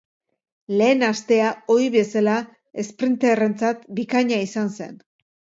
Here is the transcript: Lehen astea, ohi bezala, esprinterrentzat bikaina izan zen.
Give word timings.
Lehen 0.79 1.03
astea, 1.07 1.51
ohi 1.75 1.91
bezala, 1.97 2.39
esprinterrentzat 2.85 3.87
bikaina 4.01 4.45
izan 4.49 4.77
zen. 4.81 4.99